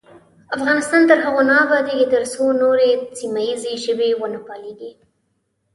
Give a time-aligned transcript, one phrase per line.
[0.55, 4.91] افغانستان تر هغو نه ابادیږي، ترڅو نورې سیمه ییزې ژبې ونه پالیږي.